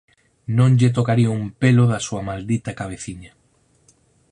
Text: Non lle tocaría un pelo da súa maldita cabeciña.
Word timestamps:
Non 0.57 0.71
lle 0.79 0.93
tocaría 0.97 1.29
un 1.41 1.45
pelo 1.61 1.83
da 1.91 1.99
súa 2.07 2.21
maldita 2.29 2.77
cabeciña. 2.79 3.31